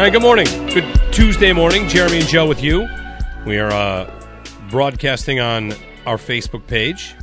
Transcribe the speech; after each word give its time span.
All 0.00 0.06
right, 0.06 0.12
good 0.14 0.22
morning. 0.22 0.46
Good 0.68 1.12
Tuesday 1.12 1.52
morning. 1.52 1.86
Jeremy 1.86 2.20
and 2.20 2.26
Joe 2.26 2.48
with 2.48 2.62
you. 2.62 2.88
We 3.44 3.58
are 3.58 3.70
uh, 3.70 4.10
broadcasting 4.70 5.40
on 5.40 5.74
our 6.06 6.16
Facebook 6.16 6.66
page. 6.66 7.14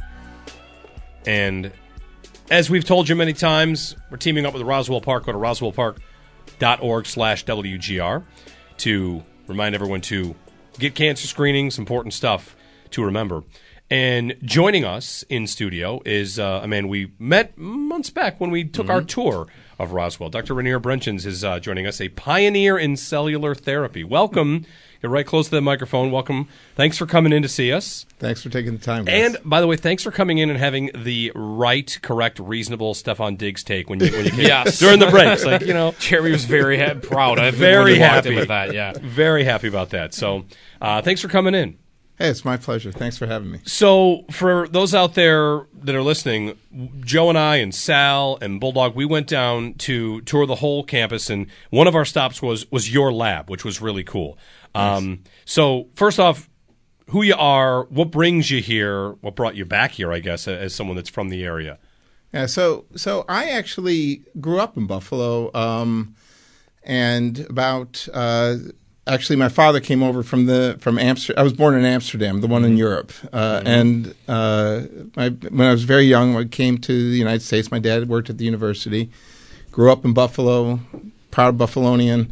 And 1.26 1.72
as 2.52 2.70
we've 2.70 2.86
told 2.86 3.10
you 3.10 3.16
many 3.16 3.34
times, 3.34 3.96
we're 4.12 4.18
teaming 4.18 4.46
up 4.46 4.54
with 4.54 4.62
Roswell 4.62 5.02
Park. 5.02 5.26
Go 5.26 5.32
to 5.32 5.40
roswellpark.org 5.40 7.08
slash 7.08 7.46
WGR 7.46 8.24
to 8.78 9.24
remind 9.48 9.74
everyone 9.74 10.02
to 10.02 10.36
get 10.78 10.94
cancer 10.94 11.26
screenings, 11.26 11.80
important 11.80 12.14
stuff 12.14 12.56
to 12.92 13.04
remember. 13.04 13.42
And 13.90 14.36
joining 14.44 14.86
us 14.86 15.24
in 15.30 15.48
studio 15.48 16.00
is 16.06 16.38
uh, 16.38 16.60
a 16.62 16.68
man 16.68 16.90
we 16.90 17.12
met 17.18 17.58
months 17.58 18.12
back 18.12 18.40
when 18.40 18.52
we 18.52 18.66
took 18.66 18.88
our 18.88 19.02
tour 19.02 19.48
of 19.80 19.92
Roswell. 19.92 20.30
Dr. 20.30 20.54
Renier 20.54 20.80
Brentjens 20.80 21.26
is 21.26 21.44
uh, 21.44 21.60
joining 21.60 21.86
us, 21.86 22.02
a 22.02 22.10
pioneer 22.10 22.78
in 22.78 22.98
cellular 22.98 23.54
therapy. 23.54 24.04
Welcome. 24.04 24.66
Get 25.02 25.12
right 25.12 25.26
close 25.28 25.46
to 25.50 25.52
the 25.56 25.62
microphone. 25.62 26.10
Welcome. 26.10 26.48
Thanks 26.76 26.98
for 26.98 27.06
coming 27.06 27.32
in 27.32 27.44
to 27.44 27.48
see 27.48 27.72
us. 27.72 28.08
Thanks 28.18 28.42
for 28.42 28.50
taking 28.50 28.74
the 28.74 28.84
time. 28.84 29.06
Guys. 29.06 29.36
And 29.36 29.38
by 29.48 29.62
the 29.62 29.68
way, 29.68 29.76
thanks 29.76 30.02
for 30.02 30.10
coming 30.10 30.40
in 30.40 30.50
and 30.50 30.58
having 30.58 30.90
the 30.96 31.32
right, 31.36 32.00
correct, 32.02 32.40
reasonable 32.40 32.96
Stefon 32.96 33.38
Diggs 33.38 33.64
take 33.64 33.92
when 33.92 34.00
you 34.00 34.12
when 34.12 34.26
you 34.26 34.32
came 34.32 34.40
Yes. 34.48 34.80
during 34.80 34.98
the 34.98 35.06
breaks. 35.12 35.46
Like 35.46 35.62
you 35.62 35.74
know, 35.76 35.94
Jeremy 36.00 36.32
was 36.32 36.46
very 36.46 36.80
ha- 36.80 36.96
proud. 36.96 37.38
I 37.38 37.52
think 37.52 37.58
Very 37.60 37.84
when 37.84 37.94
he 37.94 38.00
walked 38.00 38.14
happy. 38.16 38.30
in 38.30 38.36
with 38.38 38.48
that. 38.48 38.74
Yeah. 38.74 38.94
very 39.00 39.44
happy 39.44 39.68
about 39.68 39.92
that. 39.92 40.16
So, 40.16 40.46
uh, 40.82 41.04
thanks 41.04 41.22
for 41.22 41.28
coming 41.28 41.54
in. 41.54 41.78
Hey, 42.18 42.30
it's 42.30 42.44
my 42.44 42.58
pleasure. 42.58 42.92
Thanks 42.92 43.18
for 43.18 43.28
having 43.28 43.52
me. 43.52 43.60
So, 43.66 44.26
for 44.32 44.68
those 44.68 44.94
out 44.94 45.14
there 45.14 45.66
that 45.82 45.96
are 45.96 46.02
listening, 46.02 46.58
Joe 47.00 47.30
and 47.30 47.38
I 47.38 47.58
and 47.58 47.74
Sal 47.74 48.38
and 48.42 48.60
Bulldog, 48.60 48.96
we 48.96 49.06
went 49.06 49.28
down 49.28 49.76
to 49.76 50.22
tour 50.22 50.46
the 50.46 50.56
whole 50.56 50.84
campus, 50.84 51.30
and 51.30 51.48
one 51.70 51.88
of 51.88 51.96
our 51.96 52.06
stops 52.06 52.42
was 52.42 52.70
was 52.72 52.94
your 52.94 53.14
lab, 53.14 53.50
which 53.50 53.64
was 53.64 53.82
really 53.82 54.04
cool. 54.04 54.38
Um, 54.76 55.24
so, 55.46 55.88
first 55.96 56.20
off, 56.20 56.50
who 57.10 57.24
you 57.24 57.36
are, 57.36 57.84
what 57.86 58.12
brings 58.12 58.52
you 58.52 58.62
here, 58.62 59.12
what 59.22 59.36
brought 59.36 59.56
you 59.56 59.66
back 59.66 59.92
here, 59.92 60.12
I 60.12 60.20
guess, 60.20 60.48
as 60.48 60.76
someone 60.76 60.96
that's 60.96 61.10
from 61.10 61.30
the 61.30 61.44
area. 61.44 61.80
Yeah, 62.34 62.46
so 62.46 62.86
so 62.96 63.26
I 63.30 63.50
actually 63.50 64.24
grew 64.40 64.60
up 64.60 64.76
in 64.76 64.86
Buffalo, 64.86 65.50
um, 65.54 66.16
and 66.84 67.40
about 67.50 68.08
uh, 68.14 68.58
actually 69.08 69.36
my 69.38 69.50
father 69.50 69.80
came 69.80 70.04
over 70.04 70.24
from 70.24 70.46
the 70.46 70.78
from 70.80 71.00
Amsterdam. 71.00 71.40
I 71.40 71.44
was 71.44 71.54
born 71.54 71.76
in 71.76 71.86
Amsterdam, 71.86 72.42
the 72.42 72.48
one 72.48 72.64
in 72.66 72.78
Europe, 72.78 73.12
uh, 73.34 73.62
and 73.66 74.14
uh, 74.28 74.82
my, 75.16 75.30
when 75.30 75.68
I 75.68 75.72
was 75.72 75.84
very 75.84 76.06
young, 76.06 76.36
I 76.36 76.46
came 76.46 76.78
to 76.80 77.12
the 77.12 77.18
United 77.18 77.42
States. 77.42 77.72
My 77.72 77.80
dad 77.80 78.08
worked 78.08 78.30
at 78.30 78.38
the 78.38 78.46
university. 78.46 79.10
Grew 79.72 79.92
up 79.92 80.06
in 80.06 80.14
Buffalo, 80.14 80.80
proud 81.32 81.58
Buffalonian. 81.58 82.32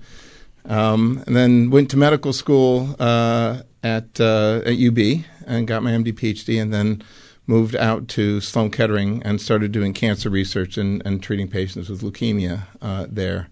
Um, 0.67 1.23
and 1.27 1.35
then 1.35 1.69
went 1.69 1.91
to 1.91 1.97
medical 1.97 2.33
school 2.33 2.95
uh, 2.99 3.61
at 3.83 4.19
uh, 4.19 4.61
at 4.65 4.79
UB 4.79 5.23
and 5.45 5.67
got 5.67 5.83
my 5.83 5.91
MD 5.91 6.11
PhD, 6.11 6.59
and 6.59 6.73
then 6.73 7.03
moved 7.47 7.75
out 7.75 8.07
to 8.09 8.41
Sloan 8.41 8.71
Kettering 8.71 9.21
and 9.23 9.39
started 9.39 9.71
doing 9.71 9.93
cancer 9.93 10.29
research 10.29 10.77
and, 10.77 11.05
and 11.05 11.21
treating 11.21 11.47
patients 11.47 11.89
with 11.89 12.01
leukemia 12.01 12.63
uh, 12.81 13.05
there. 13.09 13.47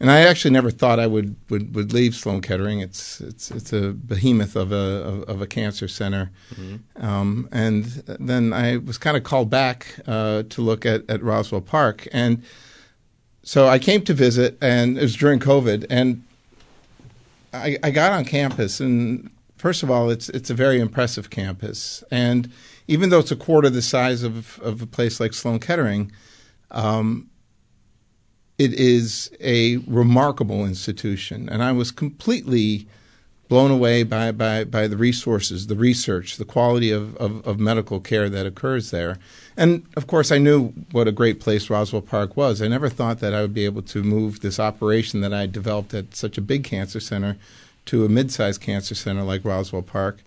And 0.00 0.12
I 0.12 0.20
actually 0.20 0.52
never 0.52 0.70
thought 0.70 1.00
I 1.00 1.08
would, 1.08 1.34
would, 1.50 1.74
would 1.74 1.92
leave 1.92 2.14
Sloan 2.14 2.40
Kettering. 2.40 2.78
It's 2.78 3.20
it's 3.20 3.50
it's 3.50 3.72
a 3.72 3.90
behemoth 3.92 4.54
of 4.54 4.70
a 4.70 4.76
of, 4.76 5.22
of 5.24 5.42
a 5.42 5.46
cancer 5.46 5.88
center. 5.88 6.30
Um, 7.02 7.48
and 7.50 7.84
then 8.20 8.52
I 8.52 8.76
was 8.76 8.96
kind 8.96 9.16
of 9.16 9.24
called 9.24 9.50
back 9.50 9.96
uh, 10.06 10.44
to 10.50 10.62
look 10.62 10.86
at, 10.86 11.02
at 11.10 11.20
Roswell 11.22 11.60
Park, 11.62 12.06
and 12.12 12.42
so 13.42 13.66
I 13.66 13.78
came 13.78 14.02
to 14.04 14.14
visit, 14.14 14.56
and 14.60 14.98
it 14.98 15.02
was 15.02 15.16
during 15.16 15.40
COVID, 15.40 15.86
and 15.90 16.22
I, 17.52 17.78
I 17.82 17.90
got 17.90 18.12
on 18.12 18.24
campus, 18.24 18.78
and 18.78 19.30
first 19.56 19.82
of 19.82 19.90
all, 19.90 20.10
it's 20.10 20.28
it's 20.28 20.50
a 20.50 20.54
very 20.54 20.78
impressive 20.78 21.30
campus, 21.30 22.04
and 22.10 22.52
even 22.86 23.10
though 23.10 23.18
it's 23.18 23.32
a 23.32 23.36
quarter 23.36 23.70
the 23.70 23.82
size 23.82 24.22
of 24.22 24.60
of 24.60 24.80
a 24.80 24.86
place 24.86 25.18
like 25.18 25.34
Sloan 25.34 25.58
Kettering, 25.58 26.12
um, 26.70 27.28
it 28.58 28.74
is 28.74 29.30
a 29.40 29.76
remarkable 29.86 30.64
institution, 30.64 31.48
and 31.48 31.62
I 31.62 31.72
was 31.72 31.90
completely 31.90 32.88
blown 33.48 33.70
away 33.70 34.02
by, 34.02 34.30
by, 34.30 34.64
by 34.64 34.86
the 34.86 34.96
resources, 34.96 35.66
the 35.66 35.76
research, 35.76 36.36
the 36.36 36.44
quality 36.44 36.90
of, 36.90 37.16
of, 37.16 37.46
of 37.46 37.58
medical 37.58 37.98
care 37.98 38.28
that 38.28 38.44
occurs 38.44 38.90
there. 38.90 39.18
And 39.56 39.86
of 39.96 40.06
course, 40.06 40.30
I 40.30 40.38
knew 40.38 40.68
what 40.92 41.08
a 41.08 41.12
great 41.12 41.40
place 41.40 41.70
Roswell 41.70 42.02
Park 42.02 42.36
was. 42.36 42.60
I 42.60 42.68
never 42.68 42.90
thought 42.90 43.20
that 43.20 43.34
I 43.34 43.40
would 43.40 43.54
be 43.54 43.64
able 43.64 43.82
to 43.82 44.02
move 44.02 44.40
this 44.40 44.60
operation 44.60 45.22
that 45.22 45.32
I 45.32 45.46
developed 45.46 45.94
at 45.94 46.14
such 46.14 46.36
a 46.36 46.42
big 46.42 46.62
cancer 46.62 47.00
center 47.00 47.38
to 47.86 48.04
a 48.04 48.08
mid 48.08 48.30
sized 48.30 48.60
cancer 48.60 48.94
center 48.94 49.22
like 49.22 49.44
Roswell 49.44 49.82
Park. 49.82 50.22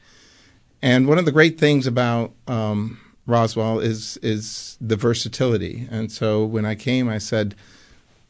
And 0.81 1.07
one 1.07 1.19
of 1.19 1.25
the 1.25 1.31
great 1.31 1.59
things 1.59 1.85
about 1.85 2.31
um, 2.47 2.99
Roswell 3.27 3.79
is, 3.79 4.17
is 4.23 4.77
the 4.81 4.95
versatility. 4.95 5.87
And 5.91 6.11
so 6.11 6.43
when 6.43 6.65
I 6.65 6.73
came, 6.73 7.07
I 7.07 7.19
said, 7.19 7.53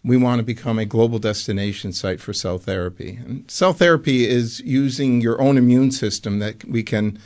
we 0.04 0.18
want 0.18 0.40
to 0.40 0.44
become 0.44 0.80
a 0.80 0.86
global 0.86 1.20
destination 1.20 1.94
site 1.94 2.20
for 2.20 2.34
cell 2.34 2.58
therapy. 2.58 3.20
And 3.24 3.50
cell 3.50 3.74
therapy 3.74 4.28
is 4.28 4.60
using 4.62 5.22
your 5.22 5.42
own 5.42 5.58
immune 5.58 5.92
system 5.92 6.40
that 6.40 6.66
we 6.66 6.84
can 6.84 7.20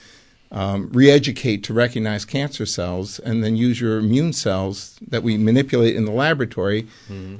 um, 0.52 0.90
re-educate 0.92 1.64
to 1.64 1.74
recognize 1.74 2.24
cancer 2.24 2.66
cells, 2.66 3.20
and 3.20 3.44
then 3.44 3.56
use 3.56 3.82
your 3.82 3.98
immune 3.98 4.32
cells 4.32 4.98
that 5.08 5.24
we 5.24 5.38
manipulate 5.38 5.96
in 5.96 6.06
the 6.06 6.12
laboratory 6.12 6.88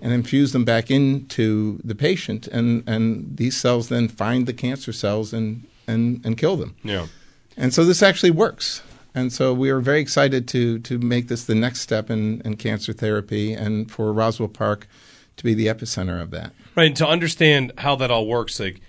and 0.02 0.14
infuse 0.14 0.52
them 0.52 0.66
back 0.66 0.92
into 0.92 1.80
the 1.84 1.96
patient, 1.96 2.48
and, 2.48 2.84
and 2.88 3.38
these 3.38 3.56
cells 3.56 3.90
then 3.90 4.08
find 4.08 4.48
the 4.48 4.54
cancer 4.54 4.92
cells 4.92 5.34
and, 5.34 5.64
and, 5.88 6.26
and 6.26 6.38
kill 6.38 6.58
them. 6.58 6.76
Yeah. 6.84 7.08
And 7.56 7.74
so 7.74 7.86
this 7.86 8.04
actually 8.04 8.32
works. 8.32 8.82
And 9.14 9.32
so 9.32 9.54
we 9.54 9.70
are 9.70 9.80
very 9.80 10.02
excited 10.02 10.46
to 10.50 10.80
to 10.80 10.98
make 11.00 11.30
this 11.30 11.46
the 11.46 11.56
next 11.56 11.80
step 11.80 12.10
in, 12.10 12.42
in 12.42 12.58
cancer 12.58 12.92
therapy 12.92 13.54
and 13.54 13.90
for 13.90 14.12
Roswell 14.12 14.50
Park 14.50 14.88
to 15.38 15.44
be 15.44 15.54
the 15.54 15.68
epicenter 15.68 16.22
of 16.22 16.32
that. 16.32 16.54
Right. 16.76 16.88
And 16.88 16.98
to 16.98 17.08
understand 17.08 17.74
how 17.78 17.96
that 17.98 18.12
all 18.12 18.28
works, 18.28 18.60
like 18.60 18.82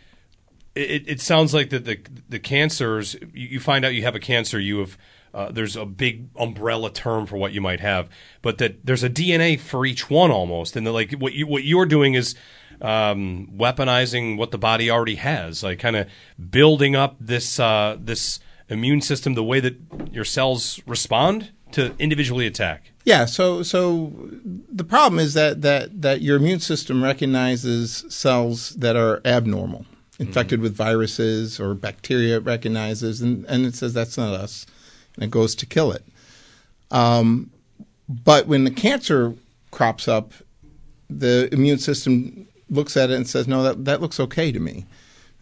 it, 0.75 1.09
it 1.09 1.21
sounds 1.21 1.55
like 1.55 1.71
that 1.71 1.85
the 1.85 1.99
the 2.29 2.39
cancers 2.39 3.17
you, 3.33 3.61
find 3.61 3.85
out 3.85 3.95
you 3.95 4.03
have 4.03 4.15
a 4.15 4.21
cancer, 4.21 4.61
you 4.61 4.79
have 4.81 4.99
uh, 5.33 5.51
there's 5.51 5.77
a 5.77 5.85
big 5.85 6.29
umbrella 6.37 6.91
term 6.91 7.27
for 7.27 7.37
what 7.37 7.53
you 7.53 7.61
might 7.61 7.81
have, 7.81 8.09
but 8.43 8.59
that 8.59 8.85
there's 8.85 9.03
a 9.03 9.11
DNA 9.11 9.59
for 9.59 9.85
each 9.85 10.09
one 10.09 10.31
almost, 10.31 10.77
and 10.77 10.87
that 10.87 10.93
like 10.93 11.13
what 11.13 11.33
you 11.33 11.47
what 11.47 11.65
you're 11.65 11.87
doing 11.87 12.15
is 12.15 12.35
um, 12.81 13.49
weaponizing 13.55 14.37
what 14.37 14.51
the 14.51 14.59
body 14.59 14.91
already 14.91 15.17
has, 15.17 15.63
like 15.63 15.79
kind 15.79 15.97
of 15.97 16.09
building 16.51 16.95
up 16.95 17.17
this 17.21 17.59
uh, 17.59 17.97
this 17.99 18.41
immune 18.69 19.01
system 19.01 19.35
the 19.35 19.45
way 19.45 19.61
that 19.61 19.77
your 20.11 20.25
cells 20.25 20.81
respond 20.87 21.51
to 21.73 21.95
individually 21.99 22.47
attack. 22.47 22.93
Yeah, 23.07 23.25
so 23.27 23.63
so 23.63 24.13
the 24.69 24.83
problem 24.83 25.21
is 25.21 25.35
that 25.35 25.63
that 25.63 26.03
that 26.03 26.23
your 26.23 26.37
immune 26.39 26.59
system 26.59 27.05
recognizes 27.05 28.05
cells 28.09 28.71
that 28.71 28.97
are 28.97 29.23
abnormal, 29.25 29.87
infected 30.19 30.61
with 30.61 30.75
viruses 30.75 31.61
or 31.61 31.75
bacteria. 31.75 32.39
It 32.39 32.45
recognizes 32.45 33.23
and 33.23 33.45
and 33.47 33.65
it 33.65 33.77
says 33.77 33.95
that's 33.95 34.19
not 34.19 34.35
us, 34.35 34.67
and 35.15 35.23
it 35.23 35.31
goes 35.31 35.55
to 35.55 35.67
kill 35.67 35.93
it. 35.93 36.05
Um, 36.91 37.51
but 38.09 38.49
when 38.49 38.65
the 38.65 38.73
cancer 38.73 39.35
crops 39.71 40.09
up, 40.09 40.33
the 41.09 41.49
immune 41.53 41.79
system 41.79 42.49
looks 42.69 42.97
at 42.97 43.11
it 43.11 43.15
and 43.15 43.29
says, 43.29 43.47
"No, 43.47 43.63
that 43.63 43.85
that 43.85 44.01
looks 44.01 44.19
okay 44.19 44.51
to 44.51 44.59
me." 44.59 44.85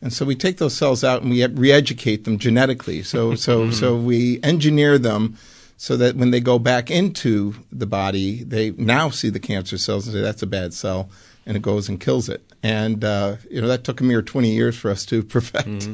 And 0.02 0.12
so 0.12 0.26
we 0.26 0.34
take 0.34 0.58
those 0.58 0.76
cells 0.76 1.02
out 1.02 1.22
and 1.22 1.30
we 1.30 1.46
re-educate 1.46 2.24
them 2.24 2.38
genetically. 2.38 3.02
So 3.02 3.34
so 3.36 3.70
so 3.70 3.96
we 3.96 4.38
engineer 4.42 4.98
them 4.98 5.38
so 5.76 5.96
that 5.96 6.16
when 6.16 6.30
they 6.30 6.40
go 6.40 6.58
back 6.58 6.90
into 6.90 7.54
the 7.72 7.86
body, 7.86 8.44
they 8.44 8.70
now 8.72 9.10
see 9.10 9.28
the 9.30 9.40
cancer 9.40 9.78
cells 9.78 10.06
and 10.06 10.14
say 10.14 10.20
that's 10.22 10.42
a 10.42 10.46
bad 10.46 10.72
cell. 10.72 11.08
and 11.46 11.56
it 11.56 11.62
goes 11.62 11.88
and 11.88 12.00
kills 12.00 12.28
it. 12.28 12.42
And 12.62 13.04
uh, 13.04 13.36
you 13.50 13.60
know 13.60 13.68
that 13.68 13.84
took 13.84 14.00
a 14.00 14.04
mere 14.04 14.22
20 14.22 14.50
years 14.50 14.76
for 14.76 14.90
us 14.90 15.04
to 15.06 15.22
perfect. 15.36 15.88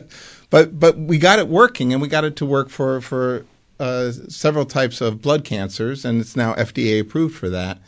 but 0.50 0.78
but 0.78 0.98
we 0.98 1.18
got 1.18 1.38
it 1.38 1.48
working, 1.48 1.92
and 1.92 2.02
we 2.02 2.08
got 2.08 2.24
it 2.24 2.36
to 2.36 2.46
work 2.46 2.68
for 2.70 3.00
for 3.00 3.46
uh, 3.78 4.10
several 4.28 4.64
types 4.64 5.00
of 5.00 5.20
blood 5.22 5.44
cancers, 5.44 6.04
and 6.04 6.20
it's 6.20 6.34
now 6.36 6.54
FDA 6.54 7.00
approved 7.00 7.36
for 7.36 7.48
that. 7.50 7.78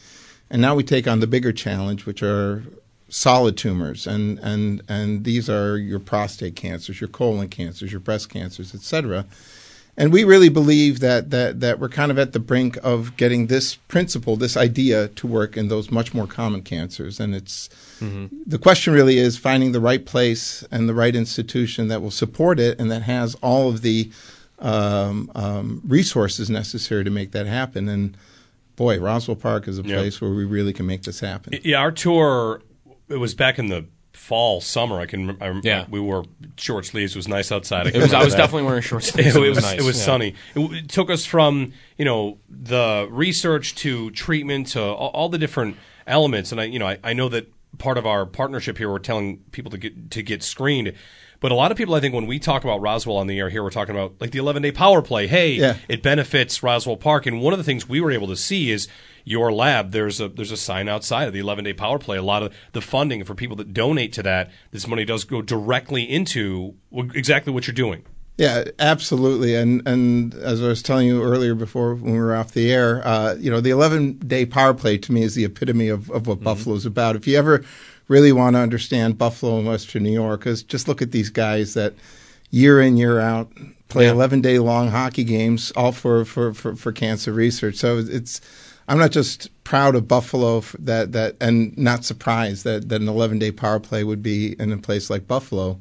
And 0.51 0.63
now 0.63 0.75
we 0.75 0.83
take 0.83 1.07
on 1.09 1.21
the 1.21 1.27
bigger 1.27 1.53
challenge, 1.53 2.07
which 2.07 2.23
are 2.23 2.63
solid 3.09 3.57
tumors, 3.57 4.07
and 4.07 4.39
and 4.41 4.83
and 4.89 5.25
these 5.25 5.51
are 5.51 5.77
your 5.77 5.99
prostate 5.99 6.57
cancers, 6.57 7.01
your 7.01 7.09
colon 7.09 7.49
cancers, 7.49 7.91
your 7.91 8.01
breast 8.01 8.29
cancers, 8.29 8.75
et 8.75 8.83
cetera. 8.83 9.27
And 9.99 10.13
we 10.13 10.23
really 10.23 10.49
believe 10.49 11.01
that, 11.01 11.31
that, 11.31 11.59
that 11.59 11.81
we're 11.81 11.89
kind 11.89 12.13
of 12.13 12.21
at 12.21 12.33
the 12.33 12.39
brink 12.39 12.79
of 12.85 13.17
getting 13.17 13.49
this 13.49 13.75
principle, 13.75 14.37
this 14.37 14.57
idea 14.57 15.09
to 15.09 15.27
work 15.27 15.57
in 15.57 15.67
those 15.67 15.91
much 15.91 16.15
more 16.15 16.29
common 16.29 16.63
cancers. 16.63 17.19
And 17.19 17.35
it's 17.35 17.69
mm-hmm. 17.99 18.29
the 18.47 18.59
question 18.59 18.93
really 18.93 19.19
is 19.19 19.37
finding 19.37 19.73
the 19.73 19.81
right 19.81 20.07
place 20.07 20.63
and 20.71 20.89
the 20.89 20.95
right 20.95 21.17
institution 21.17 21.89
that 21.89 22.01
will 22.01 22.13
support 22.13 22.61
it 22.61 22.79
and 22.81 22.93
that 22.93 23.03
has 23.03 23.35
all 23.43 23.69
of 23.69 23.83
the 23.83 24.09
um, 24.61 25.33
um, 25.35 25.83
resources 25.85 26.49
necessary 26.49 27.03
to 27.03 27.11
make 27.11 27.33
that 27.33 27.47
happen. 27.47 27.89
And 27.89 28.17
boy, 28.77 29.01
Roswell 29.01 29.37
Park 29.37 29.67
is 29.67 29.79
a 29.79 29.83
place 29.83 30.15
yep. 30.15 30.23
where 30.23 30.31
we 30.31 30.45
really 30.45 30.73
can 30.73 30.87
make 30.87 31.03
this 31.03 31.19
happen. 31.19 31.59
Yeah, 31.65 31.81
our 31.81 31.91
tour 31.91 32.63
it 33.09 33.17
was 33.17 33.35
back 33.35 33.59
in 33.59 33.67
the 33.67 33.87
fall, 34.13 34.61
summer. 34.61 35.01
I 35.01 35.07
can. 35.07 35.41
I, 35.41 35.61
yeah, 35.63 35.87
we 35.89 36.01
wore 36.01 36.25
short 36.57 36.87
sleeves. 36.87 37.15
It 37.15 37.19
was 37.19 37.29
nice 37.29 37.51
outside. 37.53 37.95
I, 37.95 37.99
was, 37.99 38.15
I 38.15 38.25
was 38.25 38.35
definitely 38.35 38.65
wearing 38.65 38.83
short 38.83 39.05
sleeves. 39.05 39.37
it, 39.37 39.43
it, 39.43 39.49
was, 39.49 39.63
nice. 39.63 39.81
It 39.81 39.85
was 39.85 39.99
yeah. 39.99 40.05
sunny. 40.05 40.35
It, 40.55 40.61
it, 40.73 40.89
took 40.89 41.11
us 41.11 41.25
from 41.25 41.73
you 41.97 42.05
know 42.05 42.39
the 42.49 43.09
research 43.11 43.75
to 43.77 44.11
treatment 44.11 44.69
to 44.69 44.83
all, 44.83 45.11
all 45.11 45.29
the 45.29 45.39
different 45.39 45.77
elements. 46.07 46.53
And 46.53 46.61
I, 46.61 46.65
you 46.65 46.79
know, 46.79 46.89
I, 46.89 46.99
I 47.03 47.13
know 47.13 47.29
that 47.29 47.53
part 47.79 47.99
of 47.99 48.07
our 48.07 48.27
partnership 48.27 48.79
here, 48.79 48.91
we're 48.91 48.99
telling 48.99 49.39
people 49.53 49.71
to 49.71 49.79
get 49.79 50.11
to 50.13 50.23
get 50.23 50.43
screened. 50.43 50.95
But 51.41 51.53
a 51.53 51.55
lot 51.55 51.71
of 51.71 51.77
people, 51.79 51.95
I 51.95 52.01
think, 52.01 52.15
when 52.15 52.27
we 52.27 52.39
talk 52.39 52.65
about 52.65 52.81
Roswell 52.81 53.17
on 53.17 53.29
the 53.29 53.39
air 53.39 53.49
here, 53.49 53.63
we're 53.63 53.71
talking 53.71 53.95
about 53.95 54.15
like 54.21 54.33
the 54.33 54.41
11 54.41 54.63
day 54.63 54.73
power 54.73 55.03
play. 55.03 55.29
Hey, 55.29 55.53
yeah. 55.53 55.77
it 55.89 56.03
benefits 56.03 56.63
Roswell 56.63 56.97
Park. 56.97 57.27
And 57.27 57.41
one 57.41 57.53
of 57.53 57.59
the 57.59 57.65
things 57.65 57.89
we 57.89 58.01
were 58.01 58.11
able 58.11 58.27
to 58.29 58.37
see 58.37 58.71
is 58.71 58.89
your 59.25 59.53
lab, 59.53 59.93
there's 59.93 60.21
a 60.21 60.29
there's 60.29 60.51
a 60.51 60.57
sign 60.57 60.89
outside 60.89 61.29
of 61.29 61.35
the 61.35 61.39
11 61.39 61.65
day 61.65 61.73
power 61.73 61.99
play. 61.99 62.17
A 62.17 62.23
lot 62.23 62.43
of 62.43 62.55
the 62.73 62.81
funding 62.81 63.23
for 63.25 63.35
people 63.35 63.57
that 63.57 63.73
donate 63.73 64.13
to 64.15 64.23
that, 64.25 64.51
this 64.73 64.87
money 64.89 65.05
does 65.05 65.25
go 65.25 65.43
directly 65.43 66.03
into 66.03 66.75
exactly 66.93 67.53
what 67.53 67.67
you're 67.67 67.75
doing. 67.75 68.05
Yeah, 68.39 68.65
absolutely. 68.79 69.55
And 69.55 69.87
and 69.87 70.33
as 70.35 70.63
I 70.63 70.69
was 70.69 70.83
telling 70.83 71.09
you 71.09 71.23
earlier 71.23 71.55
before 71.55 71.95
when 71.95 72.13
we 72.13 72.19
were 72.19 72.35
off 72.35 72.53
the 72.53 72.73
air, 72.73 73.07
uh, 73.07 73.35
you 73.35 73.51
know, 73.51 73.61
the 73.61 73.71
11 73.71 74.19
day 74.21 74.47
power 74.47 74.75
play 74.75 74.97
to 74.99 75.13
me 75.13 75.23
is 75.23 75.35
the 75.35 75.45
epitome 75.45 75.89
of, 75.89 76.11
of 76.11 76.27
what 76.27 76.37
mm-hmm. 76.37 76.45
Buffalo 76.45 76.77
is 76.77 76.87
about. 76.87 77.15
If 77.15 77.27
you 77.27 77.37
ever 77.37 77.65
really 78.09 78.33
want 78.33 78.57
to 78.57 78.61
understand 78.61 79.19
Buffalo 79.19 79.59
and 79.59 79.67
Western 79.67 80.03
New 80.03 80.13
York, 80.13 80.47
is 80.47 80.63
just 80.63 80.89
look 80.89 81.01
at 81.03 81.13
these 81.13 81.31
guys 81.31 81.75
that 81.75 81.95
year 82.51 82.81
in 82.81 82.97
year 82.97 83.21
out 83.21 83.53
play 83.89 84.07
11 84.07 84.41
day 84.41 84.59
long 84.59 84.89
hockey 84.89 85.25
games, 85.25 85.73
all 85.77 85.93
for, 85.93 86.25
for, 86.25 86.53
for, 86.53 86.77
for 86.77 86.93
cancer 86.93 87.33
research. 87.33 87.77
So 87.77 87.99
it's 87.99 88.41
I'm 88.87 88.99
not 88.99 89.11
just 89.11 89.51
proud 89.65 89.95
of 89.95 90.09
Buffalo 90.09 90.61
that 90.79 91.13
that 91.13 91.37
and 91.41 91.77
not 91.77 92.05
surprised 92.05 92.65
that, 92.65 92.89
that 92.89 93.01
an 93.01 93.09
11 93.09 93.39
day 93.39 93.53
power 93.53 93.81
play 93.81 94.03
would 94.05 94.23
be 94.23 94.57
in 94.59 94.73
a 94.73 94.79
place 94.79 95.11
like 95.11 95.27
Buffalo. 95.27 95.79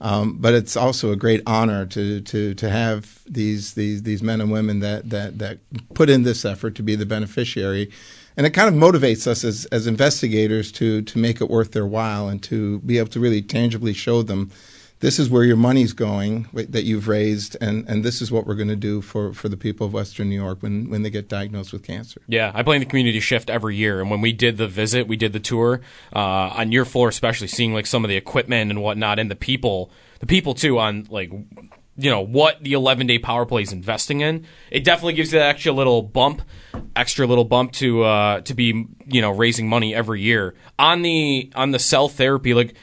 Um, 0.00 0.38
but 0.38 0.54
it's 0.54 0.76
also 0.76 1.10
a 1.10 1.16
great 1.16 1.42
honor 1.44 1.84
to, 1.86 2.20
to, 2.20 2.54
to 2.54 2.70
have 2.70 3.20
these, 3.26 3.74
these, 3.74 4.04
these 4.04 4.22
men 4.22 4.40
and 4.40 4.52
women 4.52 4.78
that, 4.78 5.10
that, 5.10 5.38
that 5.40 5.58
put 5.94 6.08
in 6.08 6.22
this 6.22 6.44
effort 6.44 6.76
to 6.76 6.84
be 6.84 6.94
the 6.94 7.04
beneficiary. 7.04 7.90
And 8.38 8.46
it 8.46 8.50
kind 8.50 8.68
of 8.68 8.74
motivates 8.80 9.26
us 9.26 9.42
as, 9.42 9.66
as 9.66 9.88
investigators 9.88 10.70
to, 10.72 11.02
to 11.02 11.18
make 11.18 11.40
it 11.40 11.50
worth 11.50 11.72
their 11.72 11.84
while 11.84 12.28
and 12.28 12.40
to 12.44 12.78
be 12.78 12.96
able 12.98 13.08
to 13.08 13.20
really 13.20 13.42
tangibly 13.42 13.92
show 13.92 14.22
them 14.22 14.52
this 15.00 15.18
is 15.18 15.30
where 15.30 15.44
your 15.44 15.56
money's 15.56 15.92
going 15.92 16.48
that 16.52 16.82
you've 16.84 17.06
raised, 17.06 17.56
and, 17.60 17.88
and 17.88 18.04
this 18.04 18.20
is 18.20 18.32
what 18.32 18.46
we're 18.46 18.56
going 18.56 18.68
to 18.68 18.76
do 18.76 19.00
for, 19.00 19.32
for 19.32 19.48
the 19.48 19.56
people 19.56 19.86
of 19.86 19.92
Western 19.92 20.28
New 20.28 20.40
York 20.40 20.60
when, 20.60 20.90
when 20.90 21.02
they 21.02 21.10
get 21.10 21.28
diagnosed 21.28 21.72
with 21.72 21.84
cancer. 21.84 22.20
Yeah, 22.26 22.50
I 22.54 22.62
blame 22.62 22.80
the 22.80 22.86
community 22.86 23.20
shift 23.20 23.48
every 23.48 23.76
year. 23.76 24.00
And 24.00 24.10
when 24.10 24.20
we 24.20 24.32
did 24.32 24.56
the 24.56 24.66
visit, 24.66 25.06
we 25.06 25.16
did 25.16 25.32
the 25.32 25.40
tour 25.40 25.82
uh, 26.14 26.18
on 26.18 26.72
your 26.72 26.84
floor, 26.84 27.08
especially 27.08 27.46
seeing 27.46 27.72
like 27.74 27.86
some 27.86 28.04
of 28.04 28.08
the 28.08 28.16
equipment 28.16 28.70
and 28.72 28.82
whatnot, 28.82 29.20
and 29.20 29.30
the 29.30 29.36
people, 29.36 29.90
the 30.18 30.26
people 30.26 30.54
too 30.54 30.80
on 30.80 31.06
like 31.10 31.30
you 31.98 32.10
know 32.10 32.20
what 32.20 32.62
the 32.62 32.72
11 32.72 33.06
day 33.06 33.18
power 33.18 33.44
play 33.44 33.60
is 33.60 33.72
investing 33.72 34.20
in 34.20 34.46
it 34.70 34.84
definitely 34.84 35.12
gives 35.12 35.32
you 35.32 35.38
that 35.38 35.48
extra 35.48 35.72
little 35.72 36.00
bump 36.00 36.40
extra 36.96 37.26
little 37.26 37.44
bump 37.44 37.72
to 37.72 38.02
uh 38.04 38.40
to 38.42 38.54
be 38.54 38.86
you 39.06 39.20
know 39.20 39.30
raising 39.30 39.68
money 39.68 39.94
every 39.94 40.22
year 40.22 40.54
on 40.78 41.02
the 41.02 41.52
on 41.54 41.72
the 41.72 41.78
cell 41.78 42.08
therapy 42.08 42.54
like 42.54 42.74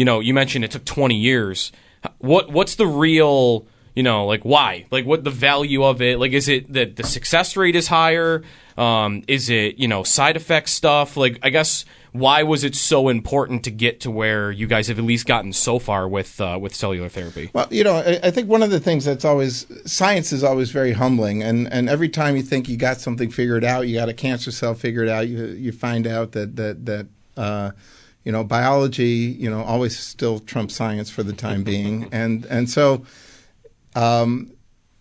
you 0.00 0.06
know, 0.06 0.20
you 0.20 0.32
mentioned 0.32 0.64
it 0.64 0.70
took 0.70 0.86
20 0.86 1.14
years. 1.14 1.72
What 2.18 2.50
what's 2.50 2.76
the 2.76 2.86
real, 2.86 3.66
you 4.00 4.04
know, 4.04 4.24
like 4.24 4.44
why? 4.44 4.86
Like 4.90 5.04
what 5.04 5.24
the 5.24 5.30
value 5.30 5.84
of 5.84 6.00
it? 6.00 6.18
Like 6.18 6.32
is 6.32 6.48
it 6.48 6.72
that 6.72 6.96
the 6.96 7.02
success 7.02 7.54
rate 7.54 7.76
is 7.76 7.86
higher? 7.86 8.42
Um, 8.78 9.24
is 9.28 9.50
it, 9.50 9.76
you 9.76 9.88
know, 9.88 10.04
side 10.04 10.38
effect 10.38 10.70
stuff? 10.70 11.18
Like 11.18 11.38
I 11.42 11.50
guess 11.50 11.84
why 12.12 12.44
was 12.44 12.64
it 12.64 12.74
so 12.74 13.10
important 13.10 13.62
to 13.64 13.70
get 13.70 14.00
to 14.00 14.10
where 14.10 14.50
you 14.50 14.66
guys 14.66 14.88
have 14.88 14.98
at 14.98 15.04
least 15.04 15.26
gotten 15.26 15.52
so 15.52 15.78
far 15.78 16.08
with 16.08 16.40
uh, 16.40 16.58
with 16.58 16.74
cellular 16.74 17.10
therapy? 17.10 17.50
Well, 17.52 17.68
you 17.70 17.84
know, 17.84 17.96
I, 17.96 18.20
I, 18.22 18.30
think 18.30 18.48
one 18.48 18.62
of 18.62 18.70
the 18.70 18.80
things 18.80 19.04
that's 19.04 19.26
always 19.26 19.66
science 19.84 20.32
is 20.32 20.42
always 20.42 20.70
very 20.70 20.92
humbling, 20.92 21.42
and 21.42 21.70
and 21.70 21.90
every 21.90 22.08
time 22.08 22.36
you 22.36 22.42
think 22.42 22.70
you 22.70 22.78
got 22.78 23.02
something 23.02 23.30
figured 23.30 23.64
out, 23.64 23.86
you 23.86 23.96
got 23.96 24.08
a 24.08 24.14
cancer 24.14 24.50
cell 24.50 24.72
figured 24.72 25.10
out, 25.10 25.28
you 25.28 25.44
you 25.44 25.72
find 25.72 26.06
out 26.06 26.32
that 26.32 26.56
that 26.56 26.86
that. 26.86 27.06
Uh, 27.36 27.72
you 28.22 28.30
know, 28.32 28.44
biology, 28.44 29.34
you 29.38 29.48
know, 29.48 29.62
always 29.62 29.98
still 29.98 30.40
trumps 30.40 30.74
science 30.74 31.08
for 31.08 31.22
the 31.22 31.32
time 31.32 31.62
being, 31.64 32.06
and 32.12 32.44
and 32.46 32.68
so, 32.68 33.06
um, 33.94 34.52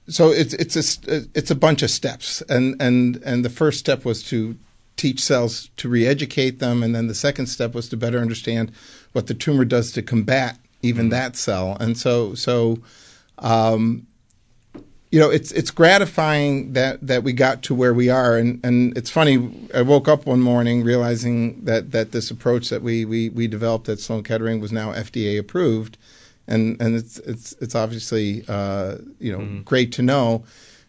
so 0.08 0.30
it's 0.30 0.54
it's 0.56 0.76
a 1.08 1.24
it's 1.36 1.52
a 1.52 1.56
bunch 1.56 1.84
of 1.84 1.92
steps, 1.92 2.42
and 2.50 2.82
and 2.82 3.18
and 3.18 3.46
the 3.46 3.50
first 3.50 3.80
step 3.80 4.06
was 4.06 4.24
to 4.24 4.58
teach 4.98 5.22
cells 5.22 5.70
to 5.78 5.88
re-educate 5.88 6.60
them, 6.60 6.84
and 6.84 6.94
then 6.94 7.08
the 7.08 7.16
second 7.16 7.46
step 7.46 7.74
was 7.74 7.88
to 7.90 7.98
better 7.98 8.20
understand 8.20 8.72
what 9.14 9.28
the 9.28 9.34
tumor 9.34 9.66
does 9.66 9.92
to 9.94 10.02
combat 10.02 10.58
even 10.82 11.06
mm-hmm. 11.06 11.12
that 11.12 11.36
cell, 11.36 11.78
and 11.80 11.98
so 11.98 12.34
so. 12.34 12.80
Um, 13.38 14.06
you 15.12 15.20
know, 15.20 15.30
it's 15.30 15.52
it's 15.52 15.72
gratifying 15.72 16.74
that, 16.74 17.06
that 17.06 17.24
we 17.24 17.34
got 17.34 17.64
to 17.64 17.74
where 17.74 17.94
we 17.96 18.10
are, 18.10 18.38
and, 18.38 18.64
and 18.64 18.96
it's 18.96 19.10
funny. 19.10 19.68
I 19.74 19.82
woke 19.82 20.08
up 20.08 20.28
one 20.28 20.40
morning 20.40 20.84
realizing 20.84 21.64
that, 21.66 21.92
that 21.92 22.12
this 22.12 22.30
approach 22.30 22.70
that 22.70 22.84
we, 22.84 23.06
we, 23.06 23.30
we 23.30 23.48
developed 23.48 23.90
at 23.90 24.00
Sloan 24.00 24.24
Kettering 24.24 24.60
was 24.60 24.72
now 24.72 24.94
FDA 24.94 25.40
approved, 25.40 25.98
and 26.50 26.82
and 26.82 26.96
it's 26.96 27.20
it's 27.20 27.54
it's 27.62 27.76
obviously 27.76 28.44
uh, 28.50 28.98
you 29.20 29.32
know 29.32 29.40
mm. 29.40 29.64
great 29.64 29.92
to 29.94 30.02
know. 30.02 30.44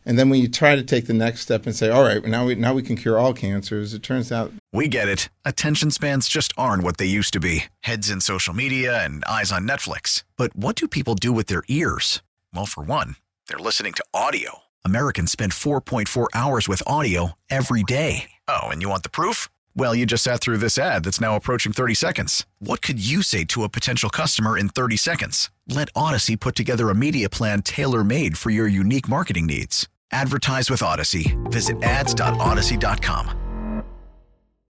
And 0.07 0.19
then 0.19 0.31
when 0.31 0.41
you 0.41 0.49
try 0.49 0.75
to 0.77 0.83
take 0.83 1.07
the 1.07 1.13
next 1.13 1.41
step 1.41 1.67
and 1.67 1.77
say, 1.77 1.91
all 1.91 2.03
right, 2.03 2.25
now 2.25 2.47
we 2.47 2.55
now 2.57 2.75
we 2.75 2.83
can 2.83 2.97
cure 2.97 3.19
all 3.19 3.35
cancers, 3.35 3.95
it 3.95 4.03
turns 4.03 4.33
out 4.33 4.51
we 4.73 4.89
get 4.89 5.09
it. 5.09 5.29
Attention 5.45 5.91
spans 5.91 6.29
just 6.29 6.53
aren't 6.57 6.83
what 6.83 6.97
they 6.97 7.07
used 7.07 7.33
to 7.35 7.41
be. 7.41 7.65
Heads 7.81 8.09
in 8.09 8.21
social 8.21 8.55
media 8.55 9.05
and 9.05 9.25
eyes 9.25 9.53
on 9.53 9.69
Netflix. 9.69 10.25
But 10.37 10.57
what 10.57 10.77
do 10.77 10.89
people 10.89 11.15
do 11.15 11.33
with 11.33 11.47
their 11.47 11.63
ears? 11.69 12.23
Well, 12.55 12.67
for 12.67 12.83
one. 12.83 13.17
They're 13.49 13.59
listening 13.59 13.93
to 13.95 14.05
audio. 14.15 14.61
Americans 14.85 15.33
spend 15.33 15.53
4.4 15.53 16.29
hours 16.33 16.69
with 16.69 16.83
audio 16.87 17.33
every 17.51 17.83
day. 17.83 18.31
Oh, 18.49 18.69
and 18.69 18.81
you 18.81 18.89
want 18.89 19.03
the 19.03 19.11
proof? 19.11 19.49
Well, 19.77 19.95
you 19.95 20.07
just 20.07 20.25
sat 20.25 20.41
through 20.41 20.59
this 20.59 20.79
ad 20.79 21.05
that's 21.05 21.21
now 21.21 21.37
approaching 21.37 21.73
30 21.73 21.95
seconds. 21.95 22.47
What 22.59 22.83
could 22.83 23.05
you 23.05 23.23
say 23.23 23.45
to 23.47 23.65
a 23.65 23.69
potential 23.69 24.11
customer 24.11 24.59
in 24.59 24.69
30 24.69 24.97
seconds? 24.97 25.51
Let 25.69 25.93
Audacy 25.95 26.39
put 26.39 26.57
together 26.57 26.91
a 26.91 26.95
media 26.95 27.29
plan 27.29 27.63
tailor 27.63 28.03
made 28.03 28.37
for 28.37 28.51
your 28.51 28.67
unique 28.67 29.09
marketing 29.09 29.47
needs. 29.47 29.89
Advertise 30.13 30.71
with 30.71 30.81
Audacy. 30.81 31.37
Visit 31.51 31.83
ads.audacy.com. 31.83 33.85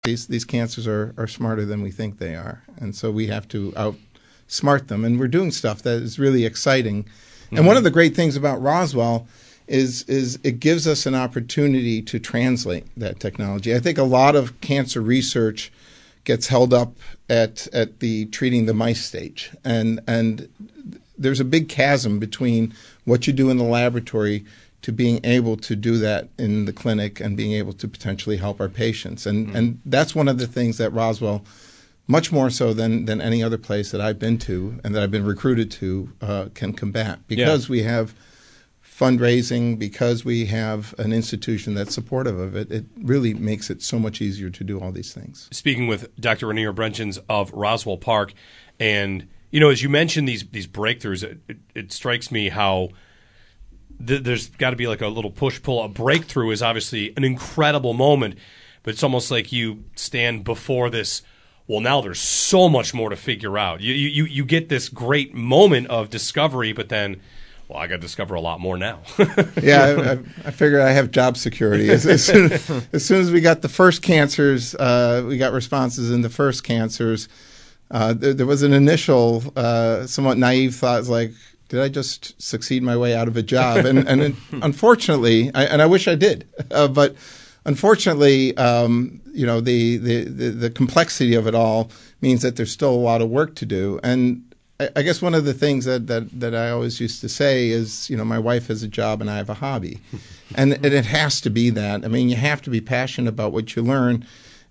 These, 0.03 0.27
these 0.27 0.45
cancers 0.45 0.87
are, 0.87 1.15
are 1.17 1.27
smarter 1.27 1.65
than 1.65 1.83
we 1.83 1.91
think 1.91 2.19
they 2.19 2.35
are. 2.35 2.63
And 2.79 2.95
so 2.95 3.11
we 3.11 3.29
have 3.29 3.47
to 3.49 3.73
outsmart 3.73 4.89
them. 4.89 5.05
And 5.05 5.19
we're 5.19 5.29
doing 5.29 5.53
stuff 5.53 5.83
that 5.83 6.03
is 6.03 6.19
really 6.19 6.45
exciting 6.45 7.07
and 7.51 7.61
one 7.61 7.75
mm-hmm. 7.75 7.79
of 7.79 7.85
the 7.85 7.91
great 7.91 8.15
things 8.15 8.37
about 8.37 8.61
Roswell 8.61 9.27
is 9.69 10.03
is 10.05 10.39
it 10.43 10.61
gives 10.61 10.87
us 10.87 11.07
an 11.07 11.15
opportunity 11.15 12.03
to 12.03 12.19
translate 12.19 12.85
that 12.97 13.21
technology. 13.21 13.75
I 13.75 13.79
think 13.79 13.99
a 13.99 14.03
lot 14.03 14.35
of 14.35 14.61
cancer 14.61 15.01
research 15.01 15.71
gets 16.25 16.49
held 16.49 16.75
up 16.75 16.95
at 17.29 17.67
at 17.73 18.01
the 18.01 18.27
treating 18.27 18.67
the 18.67 18.75
mice 18.75 19.05
stage, 19.05 19.51
and 19.65 20.01
and 20.07 20.49
there's 21.17 21.41
a 21.41 21.45
big 21.45 21.69
chasm 21.69 22.19
between 22.19 22.75
what 23.05 23.27
you 23.27 23.33
do 23.33 23.51
in 23.51 23.59
the 23.59 23.65
laboratory 23.65 24.45
to 24.81 24.93
being 24.93 25.21
able 25.25 25.57
to 25.57 25.75
do 25.75 25.99
that 25.99 26.29
in 26.39 26.65
the 26.65 26.73
clinic 26.73 27.21
and 27.21 27.37
being 27.37 27.53
able 27.53 27.73
to 27.73 27.89
potentially 27.89 28.37
help 28.37 28.61
our 28.61 28.69
patients. 28.69 29.27
And 29.27 29.49
mm-hmm. 29.49 29.57
and 29.57 29.81
that's 29.85 30.15
one 30.15 30.29
of 30.29 30.39
the 30.39 30.47
things 30.47 30.79
that 30.79 30.91
Roswell 30.91 31.45
much 32.11 32.33
more 32.33 32.49
so 32.49 32.73
than, 32.73 33.05
than 33.05 33.21
any 33.21 33.43
other 33.43 33.59
place 33.59 33.91
that 33.91 34.01
I've 34.01 34.19
been 34.19 34.39
to 34.39 34.81
and 34.83 34.95
that 34.95 35.03
I've 35.03 35.11
been 35.11 35.27
recruited 35.27 35.71
to 35.73 36.11
uh, 36.23 36.47
can 36.55 36.73
combat 36.73 37.19
because 37.29 37.69
yeah. 37.69 37.71
we 37.71 37.83
have 37.83 38.15
fundraising, 38.99 39.79
because 39.79 40.25
we 40.25 40.47
have 40.47 40.95
an 40.99 41.13
institution 41.13 41.75
that's 41.75 41.95
supportive 41.95 42.39
of 42.39 42.57
it, 42.57 42.71
it 42.73 42.85
really 43.03 43.33
makes 43.35 43.71
it 43.71 43.83
so 43.83 43.99
much 43.99 44.21
easier 44.21 44.51
to 44.51 44.65
do 44.65 44.81
all 44.81 44.91
these 44.91 45.13
things. 45.13 45.49
Speaking 45.53 45.87
with 45.87 46.15
Dr. 46.21 46.49
Renier 46.49 46.73
Brentjens 46.73 47.19
of 47.29 47.53
Roswell 47.53 47.97
Park, 47.97 48.33
and 48.81 49.29
you 49.51 49.61
know, 49.61 49.71
as 49.71 49.83
you 49.83 49.89
mentioned 49.89 50.29
these 50.29 50.45
these 50.49 50.67
breakthroughs, 50.67 51.23
it, 51.23 51.39
it, 51.49 51.59
it 51.75 51.93
strikes 51.93 52.31
me 52.31 52.49
how 52.49 52.89
th- 54.05 54.23
there's 54.23 54.49
got 54.49 54.71
to 54.71 54.77
be 54.77 54.87
like 54.87 55.01
a 55.01 55.09
little 55.09 55.31
push 55.31 55.63
pull. 55.63 55.83
A 55.83 55.89
breakthrough 55.89 56.51
is 56.51 56.63
obviously 56.63 57.13
an 57.17 57.25
incredible 57.25 57.95
moment, 57.95 58.37
but 58.83 58.93
it's 58.93 59.03
almost 59.03 59.31
like 59.31 59.53
you 59.53 59.85
stand 59.95 60.45
before 60.45 60.91
this. 60.91 61.23
Well, 61.67 61.81
now 61.81 62.01
there's 62.01 62.21
so 62.21 62.69
much 62.69 62.95
more 62.95 63.11
to 63.11 63.17
figure 63.17 63.59
out. 63.59 63.81
You 63.81 63.95
you 63.95 64.25
you 64.25 64.45
get 64.45 64.69
this 64.69 64.89
great 64.89 65.35
moment 65.35 65.87
of 65.87 66.11
discovery, 66.11 66.73
but 66.73 66.89
then 66.89 67.21
well, 67.69 67.79
I 67.79 67.87
got 67.87 67.97
to 67.97 68.01
discover 68.01 68.35
a 68.35 68.41
lot 68.41 68.61
more 68.61 68.79
now. 68.79 69.01
yeah, 69.63 69.85
I, 69.85 70.13
I, 70.13 70.19
I 70.47 70.51
figured 70.51 70.81
I 70.81 70.91
have 70.93 71.11
job 71.11 71.37
security. 71.37 71.91
As, 71.91 72.07
as, 72.07 72.25
soon, 72.25 72.53
as, 72.93 73.05
soon, 73.05 73.21
as 73.21 73.31
we 73.31 73.43
got 73.43 73.61
the 73.61 73.69
first 73.69 74.01
cancers, 74.01 74.75
uh, 74.75 75.23
we 75.27 75.37
got 75.37 75.53
responses 75.53 76.11
in 76.11 76.23
the 76.23 76.31
first 76.31 76.65
cancers. 76.65 77.29
Uh, 77.91 78.15
there, 78.15 78.33
there, 78.33 78.47
was 78.47 78.63
an 78.63 78.73
initial, 78.73 79.45
uh, 79.55 80.07
somewhat 80.07 80.39
naive 80.39 80.75
thought, 80.75 81.05
like, 81.05 81.33
did 81.69 81.81
I 81.81 81.91
just 81.91 82.41
succeed 82.41 82.83
my 82.83 82.97
way 82.97 83.15
out 83.15 83.29
of 83.29 83.37
a 83.37 83.43
job? 83.43 83.85
And, 83.85 84.09
and 84.09 84.23
it, 84.23 84.35
unfortunately, 84.63 85.51
I, 85.55 85.65
and 85.65 85.83
I 85.83 85.87
wish 85.87 86.09
I 86.09 86.15
did, 86.15 86.49
uh, 86.71 86.89
but 86.89 87.17
unfortunately, 87.67 88.57
um, 88.57 89.21
you 89.33 89.45
know, 89.45 89.61
the, 89.61 89.99
the, 89.99 90.25
the, 90.25 90.51
the 90.51 90.71
complexity 90.71 91.35
of 91.35 91.47
it 91.47 91.55
all 91.55 91.91
means 92.23 92.41
that 92.43 92.57
there's 92.57 92.73
still 92.73 92.95
a 92.95 92.97
lot 92.97 93.21
of 93.21 93.29
work 93.29 93.55
to 93.57 93.67
do. 93.67 94.01
And 94.03 94.43
I 94.81 95.03
guess 95.03 95.21
one 95.21 95.35
of 95.35 95.45
the 95.45 95.55
things 95.55 95.87
that, 95.87 96.07
that, 96.07 96.29
that 96.39 96.55
I 96.55 96.71
always 96.71 97.01
used 97.01 97.21
to 97.23 97.29
say 97.29 97.69
is, 97.69 98.09
you 98.09 98.17
know, 98.17 98.25
my 98.25 98.39
wife 98.39 98.69
has 98.69 98.85
a 98.85 98.89
job 98.89 99.21
and 99.21 99.29
I 99.29 99.37
have 99.37 99.51
a 99.51 99.55
hobby. 99.55 100.01
and, 100.55 100.73
and 100.73 100.87
it 100.87 101.05
has 101.05 101.41
to 101.41 101.51
be 101.51 101.71
that. 101.71 102.05
I 102.05 102.09
mean, 102.09 102.29
you 102.29 102.37
have 102.37 102.63
to 102.63 102.71
be 102.71 102.81
passionate 102.81 103.29
about 103.29 103.53
what 103.53 103.75
you 103.75 103.83
learn 103.83 104.25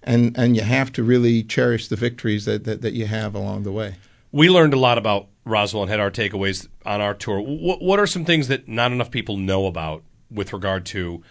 and, 0.03 0.37
and 0.37 0.55
you 0.55 0.61
have 0.61 0.93
to 0.93 1.03
really 1.03 1.43
cherish 1.43 1.89
the 1.89 1.97
victories 1.97 2.45
that, 2.45 2.63
that, 2.63 2.81
that 2.81 2.93
you 2.93 3.05
have 3.05 3.35
along 3.35 3.63
the 3.63 3.71
way. 3.73 3.95
We 4.31 4.49
learned 4.49 4.73
a 4.73 4.79
lot 4.79 4.97
about 4.97 5.27
Roswell 5.43 5.83
and 5.83 5.91
had 5.91 5.99
our 5.99 6.11
takeaways 6.11 6.67
on 6.85 7.01
our 7.01 7.13
tour. 7.13 7.41
What, 7.41 7.81
what 7.81 7.99
are 7.99 8.07
some 8.07 8.23
things 8.23 8.47
that 8.47 8.65
not 8.67 8.93
enough 8.93 9.11
people 9.11 9.35
know 9.35 9.65
about 9.65 10.03
with 10.31 10.53
regard 10.53 10.85
to 10.87 11.21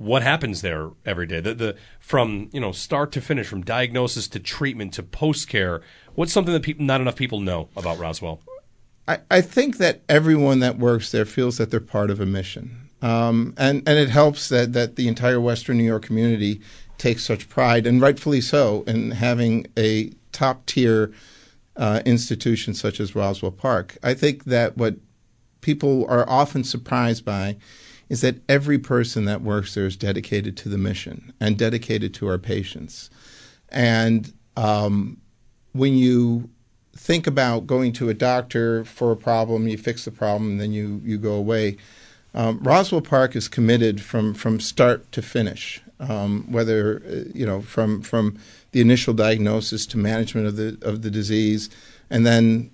what 0.00 0.22
happens 0.22 0.62
there 0.62 0.88
every 1.04 1.26
day? 1.26 1.40
The, 1.40 1.54
the 1.54 1.76
from 1.98 2.48
you 2.52 2.60
know 2.60 2.72
start 2.72 3.12
to 3.12 3.20
finish, 3.20 3.46
from 3.46 3.62
diagnosis 3.62 4.28
to 4.28 4.40
treatment 4.40 4.94
to 4.94 5.02
post 5.02 5.46
care. 5.46 5.82
What's 6.14 6.32
something 6.32 6.54
that 6.54 6.62
people, 6.62 6.86
not 6.86 7.02
enough 7.02 7.16
people 7.16 7.38
know 7.38 7.68
about 7.76 7.98
Roswell? 7.98 8.40
I, 9.06 9.18
I 9.30 9.40
think 9.42 9.76
that 9.76 10.00
everyone 10.08 10.60
that 10.60 10.78
works 10.78 11.12
there 11.12 11.26
feels 11.26 11.58
that 11.58 11.70
they're 11.70 11.80
part 11.80 12.10
of 12.10 12.18
a 12.18 12.24
mission. 12.24 12.88
Um, 13.02 13.54
and, 13.56 13.86
and 13.86 13.98
it 13.98 14.08
helps 14.08 14.48
that, 14.48 14.72
that 14.72 14.96
the 14.96 15.08
entire 15.08 15.40
Western 15.40 15.78
New 15.78 15.84
York 15.84 16.04
community 16.04 16.60
takes 16.98 17.24
such 17.24 17.48
pride, 17.48 17.86
and 17.86 18.00
rightfully 18.00 18.40
so, 18.40 18.84
in 18.86 19.10
having 19.10 19.66
a 19.78 20.12
top 20.32 20.64
tier 20.66 21.12
uh, 21.76 22.00
institution 22.06 22.72
such 22.72 23.00
as 23.00 23.14
Roswell 23.14 23.52
Park. 23.52 23.98
I 24.02 24.14
think 24.14 24.44
that 24.44 24.76
what 24.76 24.96
people 25.60 26.06
are 26.08 26.28
often 26.28 26.64
surprised 26.64 27.24
by 27.24 27.56
is 28.10 28.20
that 28.22 28.36
every 28.48 28.78
person 28.78 29.24
that 29.24 29.40
works 29.40 29.74
there 29.74 29.86
is 29.86 29.96
dedicated 29.96 30.56
to 30.58 30.68
the 30.68 30.76
mission 30.76 31.32
and 31.40 31.56
dedicated 31.56 32.12
to 32.12 32.26
our 32.26 32.38
patients. 32.38 33.08
And 33.70 34.32
um, 34.56 35.16
when 35.72 35.94
you 35.94 36.50
think 36.96 37.28
about 37.28 37.68
going 37.68 37.92
to 37.94 38.08
a 38.08 38.14
doctor 38.14 38.84
for 38.84 39.12
a 39.12 39.16
problem, 39.16 39.68
you 39.68 39.78
fix 39.78 40.04
the 40.04 40.10
problem, 40.10 40.50
and 40.50 40.60
then 40.60 40.72
you, 40.72 41.00
you 41.04 41.16
go 41.18 41.34
away. 41.34 41.76
Um, 42.34 42.58
Roswell 42.62 43.00
Park 43.00 43.36
is 43.36 43.46
committed 43.46 44.00
from, 44.00 44.34
from 44.34 44.58
start 44.58 45.10
to 45.12 45.22
finish, 45.22 45.80
um, 46.00 46.50
whether 46.50 47.02
uh, 47.06 47.30
you 47.32 47.46
know 47.46 47.60
from 47.60 48.02
from 48.02 48.38
the 48.72 48.80
initial 48.80 49.12
diagnosis 49.14 49.86
to 49.86 49.98
management 49.98 50.46
of 50.46 50.56
the 50.56 50.78
of 50.82 51.02
the 51.02 51.10
disease, 51.10 51.68
and 52.08 52.24
then 52.24 52.70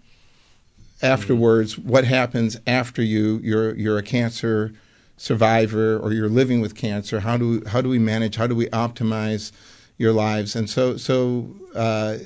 afterwards, 1.02 1.78
what 1.78 2.05
happens 2.05 2.59
after 2.66 3.02
you 3.02 3.40
you're 3.43 3.75
you're 3.76 3.97
a 3.97 4.02
cancer 4.02 4.75
survivor 5.17 5.99
or 5.99 6.13
you're 6.13 6.29
living 6.29 6.61
with 6.61 6.75
cancer. 6.75 7.21
How 7.21 7.37
do 7.37 7.63
how 7.67 7.81
do 7.81 7.89
we 7.89 7.99
manage? 7.99 8.37
How 8.37 8.47
do 8.47 8.55
we 8.55 8.67
optimize 8.67 9.53
your 9.99 10.13
lives? 10.13 10.57
And 10.57 10.69
so 10.69 10.97
so 10.97 11.51
uh, 11.75 12.19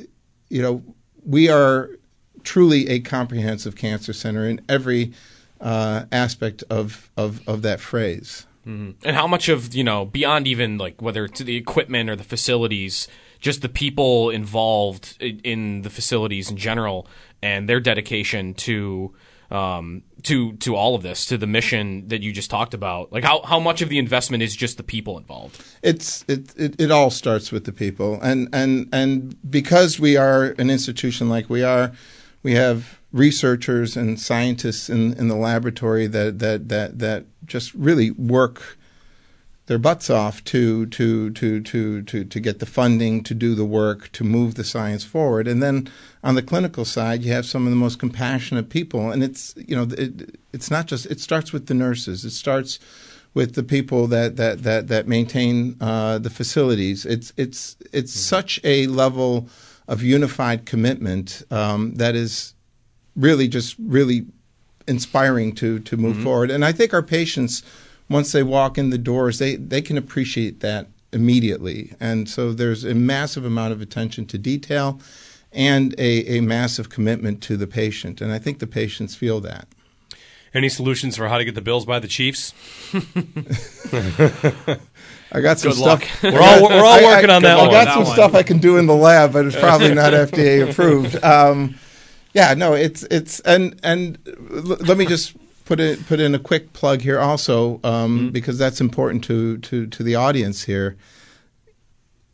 you 0.50 0.60
know, 0.60 0.82
we 1.24 1.48
are 1.48 1.90
truly 2.42 2.88
a 2.88 3.00
comprehensive 3.00 3.76
cancer 3.76 4.12
center 4.12 4.46
in 4.46 4.60
every 4.68 5.12
uh, 5.60 6.04
aspect 6.12 6.62
of, 6.70 7.10
of, 7.16 7.46
of 7.48 7.62
that 7.62 7.80
phrase. 7.80 8.46
Mm-hmm. 8.66 9.06
And 9.06 9.16
how 9.16 9.26
much 9.26 9.48
of, 9.48 9.74
you 9.74 9.84
know, 9.84 10.04
beyond 10.04 10.46
even 10.46 10.76
like 10.76 11.00
whether 11.00 11.24
it's 11.24 11.40
the 11.40 11.56
equipment 11.56 12.10
or 12.10 12.16
the 12.16 12.24
facilities, 12.24 13.08
just 13.38 13.62
the 13.62 13.68
people 13.68 14.30
involved 14.30 15.16
in 15.20 15.82
the 15.82 15.90
facilities 15.90 16.50
in 16.50 16.56
general 16.56 17.06
and 17.42 17.68
their 17.68 17.80
dedication 17.80 18.52
to 18.54 19.14
um, 19.50 20.02
to 20.24 20.52
to 20.54 20.76
all 20.76 20.94
of 20.94 21.02
this, 21.02 21.26
to 21.26 21.38
the 21.38 21.46
mission 21.46 22.08
that 22.08 22.22
you 22.22 22.32
just 22.32 22.50
talked 22.50 22.74
about? 22.74 23.12
Like 23.12 23.24
how, 23.24 23.42
how 23.42 23.60
much 23.60 23.82
of 23.82 23.88
the 23.88 23.98
investment 23.98 24.42
is 24.42 24.54
just 24.54 24.76
the 24.76 24.82
people 24.82 25.18
involved? 25.18 25.62
It's 25.82 26.24
it, 26.28 26.54
it, 26.56 26.80
it 26.80 26.90
all 26.90 27.10
starts 27.10 27.52
with 27.52 27.64
the 27.64 27.72
people, 27.72 28.20
and 28.22 28.48
and 28.52 28.88
and 28.92 29.36
because 29.50 30.00
we 30.00 30.16
are 30.16 30.54
an 30.58 30.70
institution 30.70 31.28
like 31.28 31.48
we 31.48 31.62
are, 31.62 31.92
we 32.42 32.54
have 32.54 32.98
researchers 33.12 33.96
and 33.96 34.20
scientists 34.20 34.88
in, 34.88 35.14
in 35.14 35.28
the 35.28 35.36
laboratory 35.36 36.06
that, 36.06 36.38
that 36.38 36.68
that 36.68 36.98
that 36.98 37.24
just 37.44 37.74
really 37.74 38.10
work 38.12 38.78
their 39.70 39.78
butts 39.78 40.10
off 40.10 40.42
to 40.42 40.84
to 40.86 41.30
to 41.30 41.60
to 41.60 42.02
to 42.02 42.24
to 42.24 42.40
get 42.40 42.58
the 42.58 42.66
funding 42.66 43.22
to 43.22 43.32
do 43.32 43.54
the 43.54 43.64
work 43.64 44.10
to 44.10 44.24
move 44.24 44.56
the 44.56 44.64
science 44.64 45.04
forward. 45.04 45.46
And 45.46 45.62
then 45.62 45.88
on 46.24 46.34
the 46.34 46.42
clinical 46.42 46.84
side 46.84 47.22
you 47.22 47.32
have 47.32 47.46
some 47.46 47.66
of 47.68 47.70
the 47.70 47.76
most 47.76 48.00
compassionate 48.00 48.68
people. 48.68 49.12
And 49.12 49.22
it's 49.22 49.54
you 49.56 49.76
know 49.76 49.86
it, 49.96 50.40
it's 50.52 50.72
not 50.72 50.86
just 50.86 51.06
it 51.06 51.20
starts 51.20 51.52
with 51.52 51.68
the 51.68 51.74
nurses. 51.74 52.24
It 52.24 52.32
starts 52.32 52.80
with 53.32 53.54
the 53.54 53.62
people 53.62 54.08
that 54.08 54.34
that 54.34 54.64
that 54.64 54.88
that 54.88 55.06
maintain 55.06 55.76
uh, 55.80 56.18
the 56.18 56.30
facilities. 56.30 57.06
It's 57.06 57.32
it's 57.36 57.76
it's 57.92 58.10
mm-hmm. 58.10 58.34
such 58.34 58.60
a 58.64 58.88
level 58.88 59.48
of 59.86 60.02
unified 60.02 60.66
commitment 60.66 61.44
um, 61.52 61.94
that 61.94 62.16
is 62.16 62.54
really 63.14 63.46
just 63.46 63.76
really 63.78 64.26
inspiring 64.88 65.54
to 65.54 65.78
to 65.78 65.96
move 65.96 66.14
mm-hmm. 66.14 66.24
forward. 66.24 66.50
And 66.50 66.64
I 66.64 66.72
think 66.72 66.92
our 66.92 67.04
patients 67.04 67.62
once 68.10 68.32
they 68.32 68.42
walk 68.42 68.76
in 68.76 68.90
the 68.90 68.98
doors, 68.98 69.38
they, 69.38 69.56
they 69.56 69.80
can 69.80 69.96
appreciate 69.96 70.60
that 70.60 70.88
immediately. 71.12 71.94
And 72.00 72.28
so 72.28 72.52
there's 72.52 72.84
a 72.84 72.94
massive 72.94 73.44
amount 73.44 73.72
of 73.72 73.80
attention 73.80 74.26
to 74.26 74.36
detail 74.38 75.00
and 75.52 75.94
a, 75.98 76.38
a 76.38 76.40
massive 76.40 76.90
commitment 76.90 77.42
to 77.44 77.56
the 77.56 77.66
patient. 77.66 78.20
And 78.20 78.32
I 78.32 78.38
think 78.38 78.58
the 78.58 78.66
patients 78.66 79.14
feel 79.14 79.40
that. 79.40 79.68
Any 80.52 80.68
solutions 80.68 81.16
for 81.16 81.28
how 81.28 81.38
to 81.38 81.44
get 81.44 81.54
the 81.54 81.60
Bills 81.60 81.86
by 81.86 82.00
the 82.00 82.08
Chiefs? 82.08 82.52
I 85.32 85.40
got 85.40 85.60
some 85.60 85.70
Good 85.70 85.78
stuff. 85.78 85.78
Luck. 85.78 86.32
We're 86.34 86.42
all 86.42 86.62
we're 86.62 86.84
all 86.84 87.04
working 87.04 87.30
I, 87.30 87.34
I, 87.34 87.36
on 87.36 87.42
that 87.42 87.60
I 87.60 87.70
got 87.70 87.94
some 87.94 88.04
stuff 88.04 88.34
I 88.34 88.42
can 88.42 88.58
do 88.58 88.76
in 88.76 88.86
the 88.86 88.96
lab, 88.96 89.32
but 89.32 89.46
it's 89.46 89.54
probably 89.54 89.94
not 89.94 90.12
FDA 90.12 90.68
approved. 90.68 91.22
Um, 91.22 91.76
yeah, 92.34 92.54
no, 92.54 92.74
it's 92.74 93.04
it's 93.04 93.38
and 93.40 93.78
and 93.84 94.18
l- 94.26 94.78
let 94.80 94.98
me 94.98 95.06
just 95.06 95.36
put 95.70 95.78
in 95.78 96.02
put 96.04 96.18
in 96.18 96.34
a 96.34 96.38
quick 96.38 96.72
plug 96.72 97.00
here 97.00 97.20
also 97.20 97.74
um, 97.84 98.18
mm-hmm. 98.18 98.28
because 98.30 98.58
that's 98.58 98.80
important 98.80 99.22
to, 99.22 99.58
to 99.58 99.86
to 99.86 100.02
the 100.02 100.16
audience 100.16 100.64
here. 100.64 100.96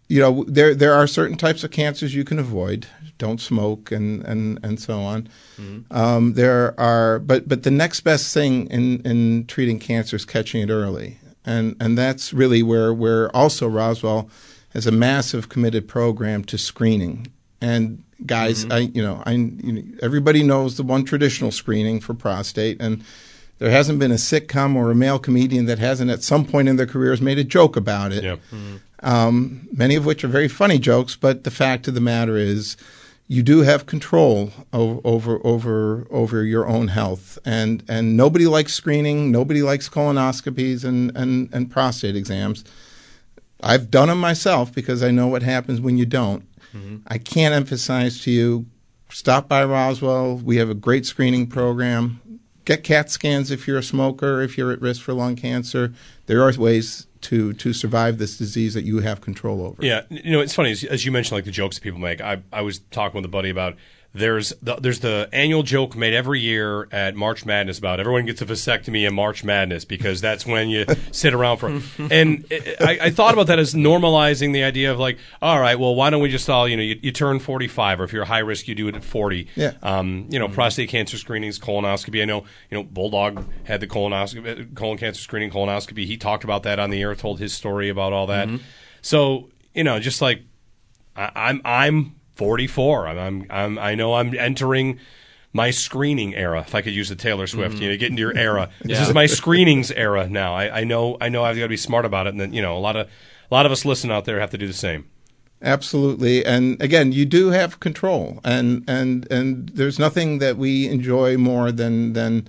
You 0.08 0.20
know, 0.20 0.44
there 0.48 0.74
there 0.74 0.94
are 0.94 1.06
certain 1.06 1.36
types 1.36 1.62
of 1.62 1.70
cancers 1.70 2.14
you 2.14 2.24
can 2.24 2.38
avoid. 2.38 2.86
Don't 3.18 3.38
smoke 3.38 3.92
and 3.92 4.24
and 4.24 4.58
and 4.62 4.80
so 4.80 5.00
on. 5.00 5.28
Mm-hmm. 5.58 5.94
Um, 5.94 6.32
there 6.32 6.78
are, 6.80 7.18
but 7.18 7.46
but 7.46 7.62
the 7.62 7.70
next 7.70 8.00
best 8.00 8.32
thing 8.32 8.68
in 8.68 9.02
in 9.02 9.46
treating 9.46 9.78
cancer 9.78 10.16
is 10.16 10.24
catching 10.24 10.62
it 10.62 10.70
early, 10.70 11.18
and 11.44 11.76
and 11.78 11.98
that's 11.98 12.32
really 12.32 12.62
where 12.62 12.94
where 12.94 13.34
also 13.36 13.68
Roswell 13.68 14.30
has 14.70 14.86
a 14.86 14.92
massive 14.92 15.50
committed 15.50 15.86
program 15.86 16.42
to 16.44 16.56
screening. 16.56 17.26
And 17.60 18.02
guys, 18.24 18.64
mm-hmm. 18.64 18.72
I 18.72 18.78
you 18.78 19.02
know 19.02 19.22
I 19.26 19.32
you 19.32 19.72
know, 19.72 19.82
everybody 20.02 20.42
knows 20.42 20.76
the 20.76 20.82
one 20.82 21.04
traditional 21.04 21.50
screening 21.50 22.00
for 22.00 22.14
prostate 22.14 22.80
and 22.80 23.04
there 23.58 23.70
hasn't 23.70 23.98
been 23.98 24.12
a 24.12 24.16
sitcom 24.16 24.76
or 24.76 24.90
a 24.90 24.94
male 24.94 25.18
comedian 25.18 25.66
that 25.66 25.78
hasn't 25.78 26.10
at 26.10 26.22
some 26.22 26.44
point 26.44 26.68
in 26.68 26.76
their 26.76 26.86
careers 26.86 27.20
made 27.20 27.38
a 27.38 27.44
joke 27.44 27.76
about 27.76 28.12
it. 28.12 28.22
Yep. 28.22 28.38
Mm-hmm. 28.52 28.76
Um, 29.00 29.68
many 29.72 29.94
of 29.94 30.04
which 30.04 30.24
are 30.24 30.28
very 30.28 30.48
funny 30.48 30.78
jokes, 30.78 31.16
but 31.16 31.44
the 31.44 31.50
fact 31.50 31.88
of 31.88 31.94
the 31.94 32.00
matter 32.00 32.36
is, 32.36 32.76
you 33.28 33.42
do 33.42 33.60
have 33.62 33.86
control 33.86 34.52
over, 34.72 35.00
over 35.04 35.40
over 35.44 36.06
over 36.10 36.44
your 36.44 36.66
own 36.66 36.88
health, 36.88 37.38
and 37.44 37.82
and 37.88 38.16
nobody 38.16 38.46
likes 38.46 38.72
screening. 38.72 39.32
Nobody 39.32 39.62
likes 39.62 39.88
colonoscopies 39.88 40.84
and 40.84 41.14
and, 41.16 41.48
and 41.52 41.70
prostate 41.70 42.14
exams. 42.14 42.64
I've 43.62 43.90
done 43.90 44.08
them 44.08 44.20
myself 44.20 44.72
because 44.72 45.02
I 45.02 45.10
know 45.10 45.26
what 45.26 45.42
happens 45.42 45.80
when 45.80 45.98
you 45.98 46.06
don't. 46.06 46.46
Mm-hmm. 46.76 46.96
I 47.06 47.18
can't 47.18 47.54
emphasize 47.54 48.20
to 48.22 48.30
you. 48.30 48.66
Stop 49.08 49.48
by 49.48 49.64
Roswell. 49.64 50.36
We 50.36 50.56
have 50.56 50.68
a 50.68 50.74
great 50.74 51.06
screening 51.06 51.46
program 51.46 52.20
get 52.66 52.82
CAT 52.82 53.10
scans 53.10 53.50
if 53.50 53.66
you're 53.66 53.78
a 53.78 53.82
smoker, 53.82 54.42
if 54.42 54.58
you're 54.58 54.72
at 54.72 54.82
risk 54.82 55.00
for 55.00 55.14
lung 55.14 55.36
cancer. 55.36 55.94
There 56.26 56.42
are 56.42 56.52
ways 56.58 57.06
to 57.22 57.54
to 57.54 57.72
survive 57.72 58.18
this 58.18 58.36
disease 58.36 58.74
that 58.74 58.84
you 58.84 58.98
have 58.98 59.22
control 59.22 59.62
over. 59.62 59.82
Yeah, 59.82 60.02
you 60.10 60.32
know, 60.32 60.40
it's 60.40 60.54
funny 60.54 60.72
as, 60.72 61.06
you 61.06 61.12
mentioned, 61.12 61.36
like 61.36 61.46
the 61.46 61.50
jokes 61.50 61.76
that 61.76 61.82
people 61.82 62.00
make. 62.00 62.20
I 62.20 62.42
I 62.52 62.60
was 62.60 62.80
talking 62.90 63.16
with 63.16 63.24
a 63.24 63.32
buddy 63.32 63.48
about 63.48 63.76
there's 64.16 64.50
the, 64.62 64.76
there's 64.76 65.00
the 65.00 65.28
annual 65.32 65.62
joke 65.62 65.94
made 65.94 66.14
every 66.14 66.40
year 66.40 66.88
at 66.90 67.14
March 67.14 67.44
Madness 67.44 67.78
about 67.78 68.00
everyone 68.00 68.24
gets 68.24 68.40
a 68.40 68.46
vasectomy 68.46 69.06
in 69.06 69.14
March 69.14 69.44
Madness 69.44 69.84
because 69.84 70.20
that's 70.20 70.46
when 70.46 70.70
you 70.70 70.86
sit 71.12 71.34
around 71.34 71.58
for. 71.58 71.68
And 72.10 72.46
it, 72.50 72.80
I, 72.80 72.98
I 73.02 73.10
thought 73.10 73.34
about 73.34 73.48
that 73.48 73.58
as 73.58 73.74
normalizing 73.74 74.52
the 74.52 74.64
idea 74.64 74.90
of 74.90 74.98
like, 74.98 75.18
all 75.42 75.60
right, 75.60 75.78
well, 75.78 75.94
why 75.94 76.10
don't 76.10 76.22
we 76.22 76.30
just 76.30 76.48
all 76.48 76.66
you 76.66 76.76
know 76.76 76.82
you, 76.82 76.98
you 77.02 77.12
turn 77.12 77.38
45 77.38 78.00
or 78.00 78.04
if 78.04 78.12
you're 78.12 78.24
high 78.24 78.38
risk, 78.38 78.68
you 78.68 78.74
do 78.74 78.88
it 78.88 78.96
at 78.96 79.04
40. 79.04 79.48
Yeah. 79.54 79.72
Um, 79.82 80.26
you 80.30 80.38
know, 80.38 80.46
mm-hmm. 80.46 80.54
prostate 80.54 80.88
cancer 80.88 81.18
screenings, 81.18 81.58
colonoscopy. 81.58 82.22
I 82.22 82.24
know 82.24 82.44
you 82.70 82.78
know 82.78 82.84
Bulldog 82.84 83.44
had 83.64 83.80
the 83.80 83.86
colonoscopy, 83.86 84.62
uh, 84.62 84.64
colon 84.74 84.96
cancer 84.96 85.20
screening, 85.20 85.50
colonoscopy. 85.50 86.06
He 86.06 86.16
talked 86.16 86.44
about 86.44 86.62
that 86.62 86.78
on 86.78 86.90
the 86.90 87.02
air, 87.02 87.14
told 87.14 87.38
his 87.38 87.52
story 87.52 87.90
about 87.90 88.12
all 88.12 88.28
that. 88.28 88.48
Mm-hmm. 88.48 88.64
So 89.02 89.50
you 89.74 89.84
know, 89.84 90.00
just 90.00 90.22
like 90.22 90.42
I, 91.14 91.30
I'm 91.34 91.60
I'm 91.64 92.16
44. 92.36 93.08
I'm, 93.08 93.18
I'm 93.18 93.46
I'm 93.50 93.78
I 93.78 93.94
know 93.94 94.14
I'm 94.14 94.34
entering 94.38 94.98
my 95.52 95.70
screening 95.70 96.34
era. 96.34 96.60
If 96.60 96.74
I 96.74 96.82
could 96.82 96.92
use 96.94 97.08
the 97.08 97.16
Taylor 97.16 97.46
Swift, 97.46 97.78
you 97.80 97.88
know, 97.90 97.96
get 97.96 98.10
into 98.10 98.20
your 98.20 98.36
era. 98.36 98.70
This 98.82 99.00
is 99.00 99.12
my 99.14 99.26
screenings 99.26 99.90
era 99.90 100.28
now. 100.28 100.54
I, 100.54 100.80
I 100.80 100.84
know 100.84 101.16
I 101.20 101.28
know 101.28 101.44
I've 101.44 101.56
got 101.56 101.62
to 101.62 101.68
be 101.68 101.76
smart 101.76 102.04
about 102.04 102.26
it, 102.26 102.30
and 102.30 102.40
then 102.40 102.52
you 102.52 102.62
know 102.62 102.76
a 102.76 102.80
lot 102.80 102.94
of 102.96 103.08
a 103.50 103.54
lot 103.54 103.66
of 103.66 103.72
us 103.72 103.84
listen 103.84 104.10
out 104.10 104.24
there 104.26 104.38
have 104.40 104.50
to 104.50 104.58
do 104.58 104.66
the 104.66 104.72
same. 104.72 105.06
Absolutely, 105.62 106.44
and 106.44 106.80
again, 106.82 107.12
you 107.12 107.24
do 107.24 107.48
have 107.48 107.80
control, 107.80 108.40
and 108.44 108.84
and 108.88 109.26
and 109.32 109.70
there's 109.70 109.98
nothing 109.98 110.38
that 110.38 110.58
we 110.58 110.86
enjoy 110.88 111.38
more 111.38 111.72
than 111.72 112.12
than 112.12 112.46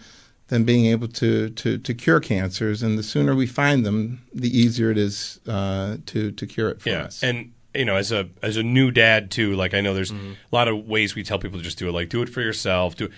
than 0.49 0.65
being 0.65 0.85
able 0.87 1.07
to 1.07 1.49
to 1.51 1.77
to 1.77 1.93
cure 1.93 2.19
cancers, 2.19 2.83
and 2.83 2.97
the 2.99 3.03
sooner 3.03 3.33
we 3.33 3.47
find 3.47 3.85
them, 3.85 4.21
the 4.33 4.49
easier 4.49 4.91
it 4.91 4.97
is 4.97 5.39
uh, 5.47 5.95
to 6.07 6.31
to 6.33 6.45
cure 6.45 6.69
it 6.69 6.81
for 6.81 6.89
Yeah, 6.89 7.03
us. 7.05 7.23
and 7.23 7.53
you 7.77 7.85
know, 7.85 7.95
as 7.95 8.11
a 8.11 8.29
as 8.41 8.57
a 8.57 8.63
new 8.63 8.91
dad 8.91 9.31
too, 9.31 9.55
like 9.55 9.73
I 9.73 9.81
know 9.81 9.93
there's 9.93 10.11
mm-hmm. 10.11 10.31
a 10.31 10.55
lot 10.55 10.67
of 10.67 10.87
ways 10.87 11.15
we 11.15 11.23
tell 11.23 11.39
people 11.39 11.59
to 11.59 11.63
just 11.63 11.77
do 11.77 11.87
it. 11.87 11.91
Like 11.91 12.09
do 12.09 12.21
it 12.21 12.29
for 12.29 12.41
yourself. 12.41 12.95
Do. 12.95 13.09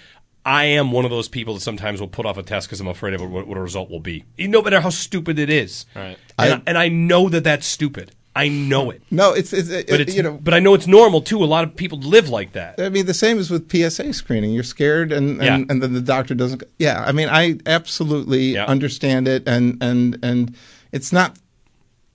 I 0.45 0.63
am 0.65 0.91
one 0.91 1.05
of 1.05 1.11
those 1.11 1.27
people 1.27 1.53
that 1.55 1.59
sometimes 1.59 1.99
will 1.99 2.07
put 2.07 2.25
off 2.25 2.37
a 2.37 2.43
test 2.43 2.67
because 2.67 2.79
I'm 2.79 2.87
afraid 2.87 3.13
of 3.13 3.21
what, 3.21 3.45
what 3.45 3.57
a 3.57 3.61
result 3.61 3.89
will 3.89 3.99
be, 3.99 4.23
no 4.37 4.61
matter 4.61 4.79
how 4.79 4.89
stupid 4.89 5.37
it 5.37 5.49
is. 5.49 5.85
Right. 5.95 6.17
And 6.37 6.53
I, 6.53 6.55
I- 6.55 6.61
and 6.65 6.77
I 6.77 6.87
know 6.87 7.29
that 7.29 7.43
that's 7.43 7.67
stupid. 7.67 8.15
I 8.35 8.47
know 8.47 8.89
it. 8.91 9.01
no, 9.11 9.33
it's 9.33 9.51
it's, 9.51 9.69
it, 9.69 9.87
But 9.87 9.99
it's 10.01 10.15
you 10.15 10.23
know. 10.23 10.39
but 10.41 10.53
I 10.53 10.59
know 10.59 10.73
it's 10.73 10.87
normal 10.87 11.21
too. 11.21 11.43
A 11.43 11.45
lot 11.45 11.63
of 11.65 11.75
people 11.75 11.97
live 11.99 12.29
like 12.29 12.53
that. 12.53 12.79
I 12.79 12.87
mean, 12.89 13.05
the 13.05 13.13
same 13.13 13.37
as 13.37 13.49
with 13.49 13.69
PSA 13.69 14.13
screening. 14.13 14.51
You're 14.51 14.63
scared, 14.63 15.11
and, 15.11 15.41
and, 15.41 15.43
Yeah. 15.43 15.55
and 15.73 15.81
then 15.83 15.93
the 15.93 15.99
doctor 16.01 16.35
doesn't. 16.35 16.63
Yeah, 16.77 17.03
I 17.05 17.11
mean, 17.11 17.27
I 17.27 17.57
absolutely 17.65 18.53
Yeah. 18.53 18.65
understand 18.65 19.27
it, 19.27 19.43
and 19.47 19.77
and 19.81 20.19
and 20.23 20.55
it's 20.91 21.11
not 21.11 21.37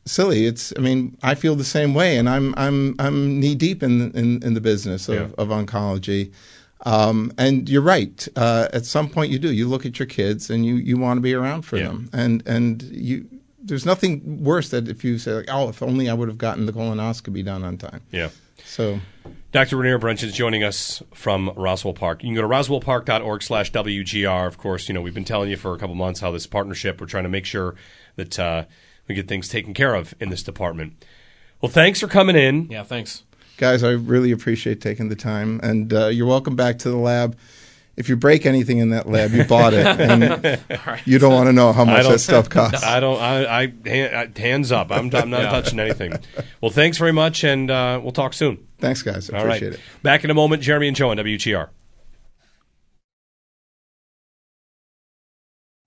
silly. 0.06 0.46
It's. 0.46 0.72
I 0.76 0.80
mean, 0.80 1.16
I 1.22 1.34
feel 1.34 1.54
the 1.56 1.64
same 1.64 1.94
way, 1.94 2.16
and 2.18 2.28
I'm 2.28 2.54
I'm 2.56 2.94
I'm 2.98 3.40
knee 3.40 3.54
deep 3.54 3.82
in 3.82 4.10
in, 4.12 4.42
in 4.42 4.54
the 4.54 4.60
business 4.60 5.08
of, 5.08 5.14
Yeah. 5.14 5.28
of 5.38 5.48
oncology. 5.48 6.32
Um, 6.86 7.32
and 7.38 7.68
you're 7.68 7.80
right. 7.82 8.28
Uh, 8.36 8.68
at 8.72 8.84
some 8.84 9.08
point, 9.08 9.32
you 9.32 9.38
do. 9.38 9.50
You 9.52 9.66
look 9.68 9.86
at 9.86 9.98
your 9.98 10.06
kids, 10.06 10.50
and 10.50 10.66
you, 10.66 10.74
you 10.74 10.98
want 10.98 11.16
to 11.16 11.22
be 11.22 11.32
around 11.32 11.62
for 11.62 11.76
Yeah. 11.78 11.84
them. 11.88 12.10
And 12.12 12.42
and 12.46 12.82
you, 12.82 13.26
there's 13.62 13.86
nothing 13.86 14.44
worse 14.44 14.68
than 14.68 14.88
if 14.90 15.02
you 15.04 15.16
say 15.18 15.32
like, 15.32 15.46
oh, 15.48 15.68
if 15.70 15.82
only 15.82 16.10
I 16.10 16.14
would 16.14 16.28
have 16.28 16.36
gotten 16.38 16.66
the 16.66 16.72
colonoscopy 16.72 17.42
done 17.44 17.64
on 17.64 17.78
time. 17.78 18.02
Yeah. 18.10 18.28
So 18.66 19.00
Dr. 19.52 19.76
Renier 19.78 19.98
Brentjens 19.98 20.32
joining 20.34 20.62
us 20.62 21.02
from 21.14 21.50
Roswell 21.56 21.94
Park. 21.94 22.22
You 22.22 22.28
can 22.28 22.34
go 22.34 22.42
to 22.42 22.48
roswellpark.org 22.48 23.42
slash 23.42 23.72
WGR. 23.72 24.46
Of 24.46 24.58
course, 24.58 24.88
you 24.88 24.94
know, 24.94 25.00
we've 25.00 25.14
been 25.14 25.24
telling 25.24 25.48
you 25.48 25.56
for 25.56 25.74
a 25.74 25.78
couple 25.78 25.94
months 25.94 26.20
how 26.20 26.30
this 26.30 26.46
partnership, 26.46 27.00
we're 27.00 27.06
trying 27.06 27.24
to 27.24 27.30
make 27.30 27.46
sure 27.46 27.74
that 28.16 28.38
uh, 28.38 28.64
we 29.08 29.14
get 29.14 29.28
things 29.28 29.48
taken 29.48 29.74
care 29.74 29.94
of 29.94 30.14
in 30.20 30.30
this 30.30 30.42
department. 30.42 31.04
Well, 31.60 31.70
thanks 31.70 32.00
for 32.00 32.08
coming 32.08 32.36
in. 32.36 32.68
Yeah, 32.70 32.82
thanks. 32.82 33.22
guys, 33.56 33.82
I 33.82 33.90
really 33.90 34.32
appreciate 34.32 34.80
taking 34.80 35.08
the 35.08 35.16
time, 35.16 35.60
and 35.62 35.92
uh, 35.92 36.06
you're 36.08 36.26
welcome 36.26 36.56
back 36.56 36.78
to 36.80 36.90
the 36.90 36.96
lab. 36.96 37.36
If 37.96 38.08
you 38.08 38.16
break 38.16 38.44
anything 38.44 38.78
in 38.78 38.90
that 38.90 39.08
lab, 39.08 39.32
you 39.32 39.44
bought 39.44 39.72
it, 39.72 39.86
and 40.00 40.60
you 41.04 41.18
don't 41.18 41.32
want 41.32 41.46
to 41.46 41.52
know 41.52 41.72
how 41.72 41.84
much 41.84 42.06
that 42.08 42.18
stuff 42.18 42.50
costs. 42.50 42.82
I 42.84 42.98
don't, 42.98 43.20
I, 43.20 43.72
I, 43.86 44.28
hands 44.36 44.72
up. 44.72 44.90
I'm, 44.90 45.14
I'm 45.14 45.30
not 45.30 45.42
touching 45.42 45.78
anything. 45.78 46.14
Well, 46.60 46.72
thanks 46.72 46.98
very 46.98 47.12
much, 47.12 47.44
and 47.44 47.70
uh, 47.70 48.00
we'll 48.02 48.12
talk 48.12 48.34
soon. 48.34 48.66
Thanks, 48.78 49.02
guys. 49.02 49.30
I 49.30 49.38
All 49.38 49.46
right. 49.46 49.56
appreciate 49.56 49.74
it. 49.74 49.80
Back 50.02 50.24
in 50.24 50.30
a 50.30 50.34
moment, 50.34 50.62
Jeremy 50.62 50.88
and 50.88 50.96
Joe 50.96 51.10
on 51.10 51.18
WGR. 51.18 51.68